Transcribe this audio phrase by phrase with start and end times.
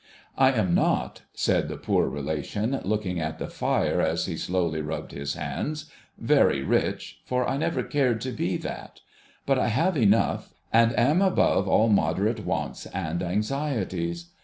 [0.35, 5.11] I am not (said the poor relation, looking at the fire as he slowly rubbed
[5.11, 9.01] his hands) very rich, for I never cared to be that;
[9.45, 14.31] but I have enough, and am above all moderate wants and anxieties.